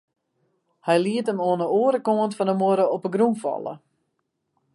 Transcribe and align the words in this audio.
Hy 0.87 0.95
liet 1.03 1.29
him 1.31 1.43
oan 1.47 1.63
'e 1.63 1.67
oare 1.79 1.99
kant 2.07 2.35
fan 2.37 2.49
de 2.49 2.55
muorre 2.61 2.85
op 2.95 3.03
'e 3.05 3.13
grûn 3.15 3.35
falle. 3.43 3.73